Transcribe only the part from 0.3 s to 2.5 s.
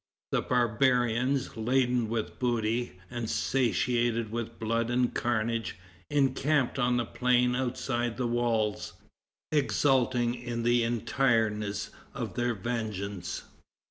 The barbarians, laden with